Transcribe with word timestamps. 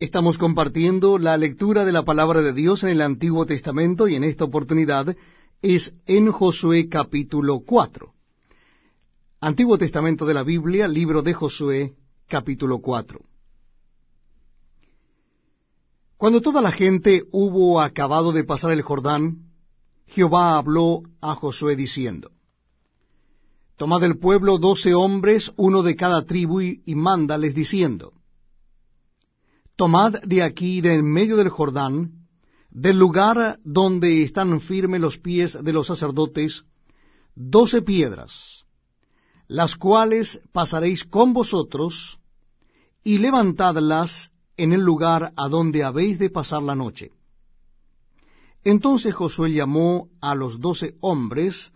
Estamos 0.00 0.38
compartiendo 0.38 1.18
la 1.18 1.36
lectura 1.36 1.84
de 1.84 1.92
la 1.92 2.06
palabra 2.06 2.40
de 2.40 2.54
Dios 2.54 2.84
en 2.84 2.88
el 2.88 3.02
Antiguo 3.02 3.44
Testamento 3.44 4.08
y 4.08 4.14
en 4.14 4.24
esta 4.24 4.44
oportunidad 4.44 5.14
es 5.60 5.92
en 6.06 6.32
Josué 6.32 6.88
capítulo 6.88 7.60
4. 7.66 8.10
Antiguo 9.42 9.76
Testamento 9.76 10.24
de 10.24 10.32
la 10.32 10.42
Biblia, 10.42 10.88
libro 10.88 11.20
de 11.20 11.34
Josué 11.34 11.96
capítulo 12.28 12.78
4. 12.78 13.20
Cuando 16.16 16.40
toda 16.40 16.62
la 16.62 16.72
gente 16.72 17.24
hubo 17.30 17.78
acabado 17.78 18.32
de 18.32 18.44
pasar 18.44 18.72
el 18.72 18.80
Jordán, 18.80 19.50
Jehová 20.06 20.56
habló 20.56 21.02
a 21.20 21.34
Josué 21.34 21.76
diciendo, 21.76 22.30
Tomad 23.76 24.00
del 24.00 24.16
pueblo 24.16 24.56
doce 24.56 24.94
hombres, 24.94 25.52
uno 25.58 25.82
de 25.82 25.94
cada 25.94 26.24
tribu, 26.24 26.62
y, 26.62 26.80
y 26.86 26.94
mándales 26.94 27.54
diciendo, 27.54 28.14
Tomad 29.80 30.20
de 30.24 30.42
aquí, 30.42 30.82
de 30.82 30.96
en 30.96 31.10
medio 31.10 31.38
del 31.38 31.48
Jordán, 31.48 32.26
del 32.70 32.98
lugar 32.98 33.58
donde 33.64 34.22
están 34.22 34.60
firmes 34.60 35.00
los 35.00 35.16
pies 35.16 35.56
de 35.64 35.72
los 35.72 35.86
sacerdotes, 35.86 36.66
doce 37.34 37.80
piedras, 37.80 38.66
las 39.48 39.76
cuales 39.76 40.42
pasaréis 40.52 41.04
con 41.04 41.32
vosotros, 41.32 42.20
y 43.02 43.20
levantadlas 43.20 44.32
en 44.58 44.74
el 44.74 44.82
lugar 44.82 45.32
a 45.34 45.48
donde 45.48 45.82
habéis 45.82 46.18
de 46.18 46.28
pasar 46.28 46.62
la 46.62 46.74
noche. 46.74 47.12
Entonces 48.62 49.14
Josué 49.14 49.50
llamó 49.50 50.10
a 50.20 50.34
los 50.34 50.60
doce 50.60 50.96
hombres, 51.00 51.72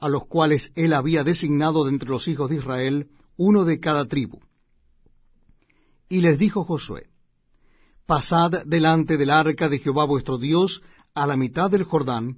a 0.00 0.08
los 0.08 0.24
cuales 0.24 0.72
él 0.74 0.94
había 0.94 1.24
designado 1.24 1.84
de 1.84 1.90
entre 1.90 2.08
los 2.08 2.26
hijos 2.26 2.48
de 2.48 2.56
Israel, 2.56 3.10
uno 3.36 3.66
de 3.66 3.80
cada 3.80 4.06
tribu. 4.06 4.40
Y 6.08 6.20
les 6.20 6.38
dijo 6.38 6.64
Josué, 6.64 7.08
Pasad 8.06 8.64
delante 8.66 9.16
del 9.16 9.30
arca 9.30 9.68
de 9.68 9.80
Jehová 9.80 10.04
vuestro 10.04 10.38
Dios 10.38 10.82
a 11.14 11.26
la 11.26 11.36
mitad 11.36 11.70
del 11.70 11.82
Jordán, 11.82 12.36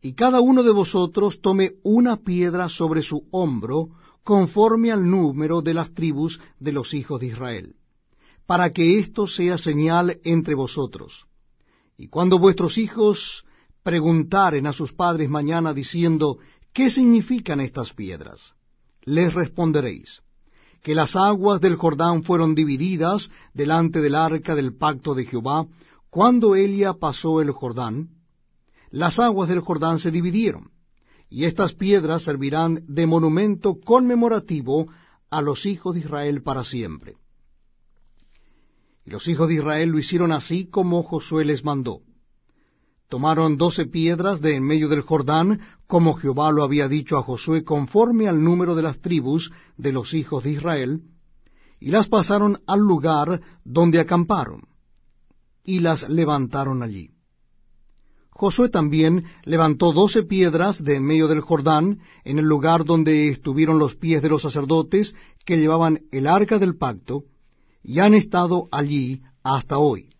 y 0.00 0.14
cada 0.14 0.40
uno 0.40 0.62
de 0.62 0.72
vosotros 0.72 1.40
tome 1.40 1.74
una 1.82 2.16
piedra 2.16 2.68
sobre 2.68 3.02
su 3.02 3.28
hombro, 3.30 3.90
conforme 4.24 4.90
al 4.90 5.08
número 5.08 5.62
de 5.62 5.74
las 5.74 5.94
tribus 5.94 6.40
de 6.58 6.72
los 6.72 6.94
hijos 6.94 7.20
de 7.20 7.28
Israel, 7.28 7.76
para 8.46 8.72
que 8.72 8.98
esto 8.98 9.26
sea 9.26 9.56
señal 9.56 10.20
entre 10.24 10.54
vosotros. 10.54 11.26
Y 11.96 12.08
cuando 12.08 12.38
vuestros 12.38 12.78
hijos 12.78 13.44
preguntaren 13.82 14.66
a 14.66 14.72
sus 14.72 14.92
padres 14.92 15.30
mañana 15.30 15.72
diciendo, 15.72 16.38
¿qué 16.72 16.90
significan 16.90 17.60
estas 17.60 17.94
piedras? 17.94 18.54
Les 19.02 19.32
responderéis, 19.32 20.22
que 20.82 20.94
las 20.94 21.16
aguas 21.16 21.60
del 21.60 21.76
Jordán 21.76 22.22
fueron 22.22 22.54
divididas 22.54 23.30
delante 23.52 24.00
del 24.00 24.14
arca 24.14 24.54
del 24.54 24.76
pacto 24.76 25.14
de 25.14 25.24
Jehová, 25.24 25.66
cuando 26.10 26.54
Elia 26.54 26.94
pasó 26.94 27.40
el 27.40 27.50
Jordán, 27.50 28.08
las 28.90 29.18
aguas 29.18 29.48
del 29.48 29.60
Jordán 29.60 29.98
se 29.98 30.10
dividieron, 30.10 30.70
y 31.28 31.44
estas 31.44 31.74
piedras 31.74 32.22
servirán 32.22 32.84
de 32.86 33.06
monumento 33.06 33.78
conmemorativo 33.84 34.86
a 35.30 35.42
los 35.42 35.66
hijos 35.66 35.94
de 35.94 36.00
Israel 36.00 36.42
para 36.42 36.64
siempre. 36.64 37.16
Y 39.04 39.10
los 39.10 39.28
hijos 39.28 39.48
de 39.48 39.54
Israel 39.54 39.90
lo 39.90 39.98
hicieron 39.98 40.32
así 40.32 40.66
como 40.66 41.02
Josué 41.02 41.44
les 41.44 41.64
mandó. 41.64 42.00
Tomaron 43.08 43.56
doce 43.56 43.86
piedras 43.86 44.42
de 44.42 44.54
en 44.54 44.64
medio 44.64 44.88
del 44.88 45.00
Jordán, 45.00 45.60
como 45.86 46.12
Jehová 46.12 46.52
lo 46.52 46.62
había 46.62 46.88
dicho 46.88 47.16
a 47.16 47.22
Josué, 47.22 47.64
conforme 47.64 48.28
al 48.28 48.44
número 48.44 48.74
de 48.74 48.82
las 48.82 49.00
tribus 49.00 49.50
de 49.78 49.92
los 49.92 50.12
hijos 50.12 50.44
de 50.44 50.52
Israel, 50.52 51.02
y 51.80 51.90
las 51.90 52.08
pasaron 52.08 52.60
al 52.66 52.80
lugar 52.80 53.40
donde 53.64 53.98
acamparon, 53.98 54.68
y 55.64 55.78
las 55.78 56.06
levantaron 56.06 56.82
allí. 56.82 57.12
Josué 58.28 58.68
también 58.68 59.24
levantó 59.44 59.92
doce 59.92 60.22
piedras 60.22 60.84
de 60.84 60.96
en 60.96 61.04
medio 61.04 61.28
del 61.28 61.40
Jordán, 61.40 62.00
en 62.24 62.38
el 62.38 62.44
lugar 62.44 62.84
donde 62.84 63.30
estuvieron 63.30 63.78
los 63.78 63.96
pies 63.96 64.20
de 64.20 64.28
los 64.28 64.42
sacerdotes 64.42 65.14
que 65.46 65.56
llevaban 65.56 66.02
el 66.12 66.26
arca 66.26 66.58
del 66.58 66.76
pacto, 66.76 67.24
y 67.82 68.00
han 68.00 68.12
estado 68.12 68.68
allí 68.70 69.22
hasta 69.42 69.78
hoy. 69.78 70.10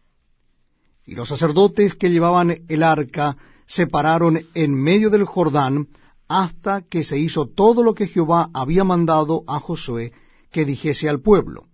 Y 1.09 1.15
los 1.15 1.31
sacerdotes 1.31 1.95
que 1.95 2.11
llevaban 2.11 2.65
el 2.69 2.83
arca 2.83 3.39
se 3.67 3.87
pararon 3.87 4.41
en 4.53 4.75
medio 4.75 5.09
del 5.09 5.25
Jordán 5.25 5.89
hasta 6.29 6.83
que 6.83 7.03
se 7.03 7.19
hizo 7.19 7.47
todo 7.47 7.83
lo 7.83 7.95
que 7.95 8.09
Jehová 8.09 8.51
había 8.53 8.85
mandado 8.85 9.43
a 9.47 9.59
Josué 9.59 10.13
que 10.53 10.67
dijese 10.67 11.09
al 11.09 11.23
pueblo, 11.23 11.65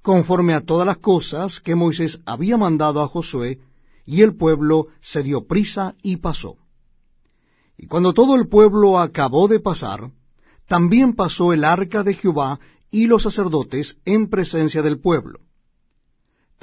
conforme 0.00 0.54
a 0.54 0.60
todas 0.60 0.86
las 0.86 0.98
cosas 0.98 1.58
que 1.58 1.74
Moisés 1.74 2.20
había 2.24 2.56
mandado 2.56 3.02
a 3.02 3.08
Josué, 3.08 3.58
y 4.06 4.22
el 4.22 4.36
pueblo 4.36 4.86
se 5.00 5.24
dio 5.24 5.44
prisa 5.44 5.96
y 6.00 6.18
pasó. 6.18 6.58
Y 7.76 7.88
cuando 7.88 8.14
todo 8.14 8.36
el 8.36 8.46
pueblo 8.46 9.00
acabó 9.00 9.48
de 9.48 9.58
pasar, 9.58 10.12
también 10.68 11.14
pasó 11.16 11.52
el 11.52 11.64
arca 11.64 12.04
de 12.04 12.14
Jehová 12.14 12.60
y 12.92 13.08
los 13.08 13.24
sacerdotes 13.24 13.96
en 14.04 14.30
presencia 14.30 14.82
del 14.82 15.00
pueblo. 15.00 15.40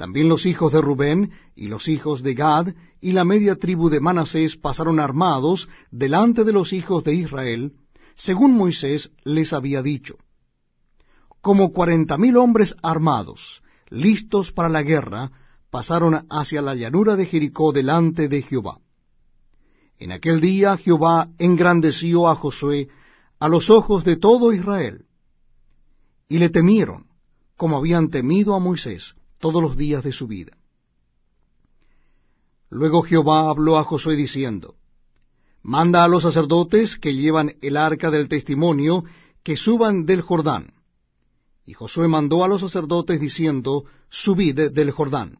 También 0.02 0.28
los 0.28 0.46
hijos 0.46 0.72
de 0.72 0.80
Rubén 0.80 1.30
y 1.54 1.68
los 1.68 1.86
hijos 1.86 2.24
de 2.24 2.34
Gad 2.34 2.74
y 3.00 3.12
la 3.12 3.24
media 3.24 3.54
tribu 3.54 3.88
de 3.88 4.00
Manasés 4.00 4.56
pasaron 4.56 4.98
armados 4.98 5.68
delante 5.92 6.42
de 6.42 6.52
los 6.52 6.72
hijos 6.72 7.04
de 7.04 7.14
Israel, 7.14 7.74
según 8.16 8.56
Moisés 8.56 9.12
les 9.22 9.52
había 9.52 9.80
dicho. 9.80 10.16
Como 11.40 11.72
cuarenta 11.72 12.18
mil 12.18 12.36
hombres 12.36 12.74
armados, 12.82 13.62
listos 13.90 14.50
para 14.50 14.68
la 14.68 14.82
guerra, 14.82 15.30
pasaron 15.70 16.26
hacia 16.30 16.62
la 16.62 16.74
llanura 16.74 17.14
de 17.14 17.26
Jericó 17.26 17.70
delante 17.70 18.26
de 18.26 18.42
Jehová. 18.42 18.80
En 20.00 20.10
aquel 20.10 20.40
día 20.40 20.76
Jehová 20.78 21.28
engrandeció 21.38 22.28
a 22.28 22.34
Josué 22.34 22.88
a 23.38 23.48
los 23.48 23.70
ojos 23.70 24.02
de 24.02 24.16
todo 24.16 24.52
Israel, 24.52 25.04
y 26.28 26.38
le 26.38 26.50
temieron, 26.50 27.06
como 27.56 27.76
habían 27.76 28.08
temido 28.10 28.56
a 28.56 28.58
Moisés, 28.58 29.14
todos 29.42 29.60
los 29.60 29.76
días 29.76 30.04
de 30.04 30.12
su 30.12 30.28
vida. 30.28 30.56
Luego 32.70 33.02
Jehová 33.02 33.50
habló 33.50 33.76
a 33.76 33.84
Josué 33.84 34.14
diciendo, 34.16 34.76
Manda 35.62 36.04
a 36.04 36.08
los 36.08 36.22
sacerdotes 36.22 36.96
que 36.96 37.14
llevan 37.14 37.56
el 37.60 37.76
arca 37.76 38.10
del 38.10 38.28
testimonio 38.28 39.04
que 39.42 39.56
suban 39.56 40.06
del 40.06 40.22
Jordán. 40.22 40.72
Y 41.66 41.74
Josué 41.74 42.06
mandó 42.06 42.44
a 42.44 42.48
los 42.48 42.60
sacerdotes 42.60 43.20
diciendo, 43.20 43.84
Subid 44.08 44.70
del 44.70 44.92
Jordán. 44.92 45.38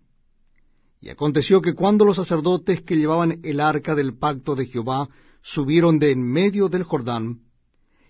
Y 1.01 1.09
aconteció 1.09 1.62
que 1.62 1.75
cuando 1.75 2.05
los 2.05 2.17
sacerdotes 2.17 2.83
que 2.83 2.97
llevaban 2.97 3.39
el 3.45 3.61
arca 3.61 3.95
del 3.95 4.19
pacto 4.19 4.57
de 4.57 4.67
Jehová 4.67 5.09
subieron 5.43 6.01
de 6.01 6.11
en 6.11 6.23
medio 6.23 6.69
del 6.69 6.83
Jordán, 6.83 7.41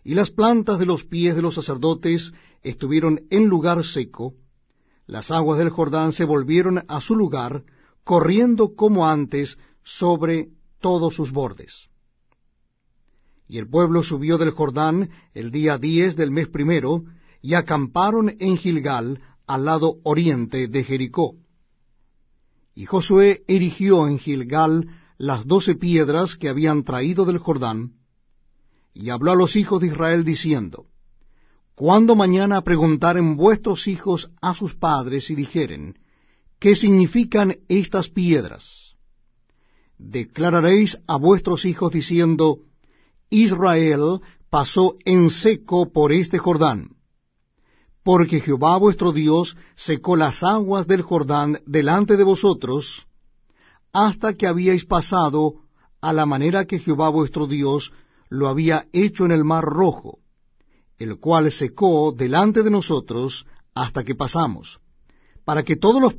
y 0.05 0.15
las 0.15 0.31
plantas 0.31 0.79
de 0.79 0.87
los 0.87 1.05
pies 1.05 1.37
de 1.37 1.43
los 1.43 1.55
sacerdotes 1.55 2.33
estuvieron 2.63 3.27
en 3.31 3.45
lugar 3.47 3.85
seco, 3.85 4.35
las 5.13 5.31
aguas 5.31 5.59
del 5.59 5.69
Jordán 5.69 6.13
se 6.15 6.25
volvieron 6.25 6.85
a 6.89 7.03
su 7.03 7.15
lugar, 7.15 7.65
corriendo 8.03 8.75
como 8.75 9.07
antes 9.07 9.59
sobre 9.85 10.49
todos 10.81 11.15
sus 11.15 11.33
bordes. 11.33 11.91
Y 13.47 13.59
el 13.59 13.69
pueblo 13.69 14.03
subió 14.03 14.39
del 14.39 14.53
Jordán 14.53 15.11
el 15.35 15.51
día 15.51 15.77
diez 15.77 16.17
del 16.17 16.31
mes 16.31 16.49
primero, 16.49 17.05
y 17.43 17.53
acamparon 17.53 18.35
en 18.41 18.57
Gilgal, 18.57 19.21
al 19.47 19.67
lado 19.67 19.97
oriente 20.03 20.67
de 20.67 20.83
Jericó. 20.83 21.35
Y 22.75 22.87
Josué 22.87 23.45
erigió 23.49 24.09
en 24.09 24.19
Gilgal 24.19 24.89
las 25.19 25.47
doce 25.47 25.75
piedras 25.75 26.37
que 26.37 26.49
habían 26.49 26.85
traído 26.85 27.27
del 27.27 27.37
Jordán, 27.37 27.97
y 28.95 29.11
habló 29.11 29.33
a 29.33 29.37
los 29.37 29.57
hijos 29.57 29.83
de 29.83 29.89
Israel 29.89 30.25
diciendo, 30.25 30.87
cuando 31.75 32.15
mañana 32.15 32.63
preguntaren 32.63 33.37
vuestros 33.37 33.87
hijos 33.87 34.31
a 34.41 34.55
sus 34.55 34.75
padres 34.75 35.31
y 35.31 35.35
dijeren, 35.35 35.99
¿qué 36.59 36.77
significan 36.77 37.57
estas 37.69 38.09
piedras? 38.09 38.97
Declararéis 39.99 41.01
a 41.07 41.17
vuestros 41.17 41.65
hijos 41.65 41.93
diciendo, 41.93 42.59
Israel 43.31 44.21
pasó 44.51 44.97
en 45.05 45.31
seco 45.31 45.91
por 45.93 46.13
este 46.13 46.39
Jordán, 46.39 46.97
porque 48.05 48.41
Jehová 48.41 48.77
vuestro 48.77 49.13
Dios 49.13 49.57
secó 49.75 50.17
las 50.17 50.43
aguas 50.43 50.87
del 50.87 51.03
Jordán 51.03 51.61
delante 51.67 52.17
de 52.17 52.25
vosotros, 52.25 53.07
hasta 53.93 54.35
que 54.35 54.47
habíais 54.47 54.85
pasado 54.85 55.55
a 56.01 56.13
la 56.13 56.27
manera 56.27 56.67
que 56.67 56.81
Jehová 56.81 57.09
vuestro 57.09 57.47
Dios 57.47 57.93
lo 58.29 58.49
había 58.49 58.87
hecho 58.93 59.25
en 59.25 59.31
el 59.31 59.45
mar 59.45 59.65
rojo, 59.65 60.19
el 61.03 61.19
cual 61.19 61.51
secó 61.51 62.13
delante 62.13 62.63
de 62.63 62.71
nosotros 62.71 63.47
hasta 63.75 64.05
que 64.05 64.15
pasamos, 64.15 64.81
para 65.45 65.63
que 65.63 65.77
todos 65.77 66.01
los 66.01 66.15